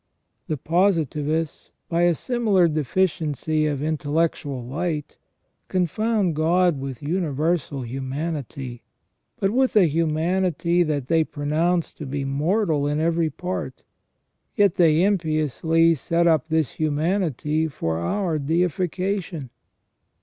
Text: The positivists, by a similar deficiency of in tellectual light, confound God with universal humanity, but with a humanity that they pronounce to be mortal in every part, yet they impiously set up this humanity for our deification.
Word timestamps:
The 0.47 0.57
positivists, 0.57 1.69
by 1.87 2.01
a 2.05 2.15
similar 2.15 2.67
deficiency 2.67 3.67
of 3.67 3.83
in 3.83 3.99
tellectual 3.99 4.67
light, 4.67 5.15
confound 5.67 6.35
God 6.35 6.79
with 6.81 7.03
universal 7.03 7.83
humanity, 7.83 8.81
but 9.39 9.51
with 9.51 9.75
a 9.75 9.83
humanity 9.85 10.81
that 10.81 11.07
they 11.07 11.23
pronounce 11.23 11.93
to 11.93 12.07
be 12.07 12.25
mortal 12.25 12.87
in 12.87 12.99
every 12.99 13.29
part, 13.29 13.83
yet 14.55 14.73
they 14.73 15.03
impiously 15.03 15.93
set 15.93 16.25
up 16.25 16.47
this 16.47 16.71
humanity 16.71 17.67
for 17.67 17.99
our 17.99 18.39
deification. 18.39 19.51